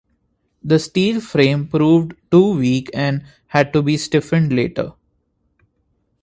[0.63, 4.93] The steel frame proved too weak and had to be stiffened later.